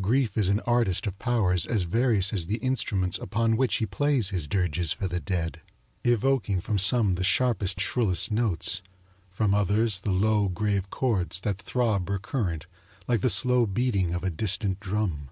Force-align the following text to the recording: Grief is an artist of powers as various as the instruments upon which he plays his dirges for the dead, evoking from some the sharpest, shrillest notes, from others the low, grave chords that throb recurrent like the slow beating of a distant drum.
Grief 0.00 0.38
is 0.38 0.50
an 0.50 0.60
artist 0.68 1.04
of 1.08 1.18
powers 1.18 1.66
as 1.66 1.82
various 1.82 2.32
as 2.32 2.46
the 2.46 2.58
instruments 2.58 3.18
upon 3.18 3.56
which 3.56 3.78
he 3.78 3.86
plays 3.86 4.30
his 4.30 4.46
dirges 4.46 4.92
for 4.92 5.08
the 5.08 5.18
dead, 5.18 5.60
evoking 6.04 6.60
from 6.60 6.78
some 6.78 7.16
the 7.16 7.24
sharpest, 7.24 7.80
shrillest 7.80 8.30
notes, 8.30 8.82
from 9.32 9.54
others 9.56 9.98
the 9.98 10.12
low, 10.12 10.48
grave 10.48 10.90
chords 10.90 11.40
that 11.40 11.58
throb 11.58 12.08
recurrent 12.08 12.66
like 13.08 13.20
the 13.20 13.28
slow 13.28 13.66
beating 13.66 14.14
of 14.14 14.22
a 14.22 14.30
distant 14.30 14.78
drum. 14.78 15.28